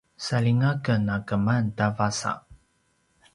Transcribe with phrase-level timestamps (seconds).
[0.25, 2.33] saljinga ken a keman ta vasa